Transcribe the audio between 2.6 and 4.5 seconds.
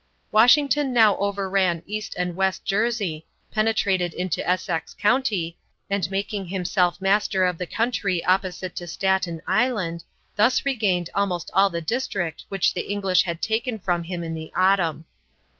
Jersey, penetrated into